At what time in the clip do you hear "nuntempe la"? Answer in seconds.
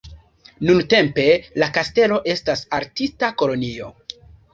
0.67-1.67